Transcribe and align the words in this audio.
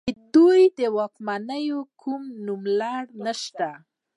د 0.07 0.11
دوی 0.33 0.61
د 0.77 0.79
واکمنو 0.97 1.77
کوم 2.01 2.23
نوملړ 2.47 3.01
نشته 3.25 3.69